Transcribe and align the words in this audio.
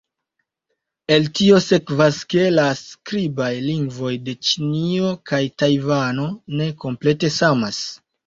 El 1.15 1.25
tio 1.39 1.57
sekvas, 1.65 2.17
ke 2.33 2.45
la 2.55 2.63
skribaj 2.79 3.51
lingvoj 3.67 4.15
de 4.29 4.35
Ĉinio 4.47 5.13
kaj 5.33 5.41
Tajvano 5.63 6.25
ne 6.63 6.71
komplete 6.85 7.31
samas. 7.37 7.83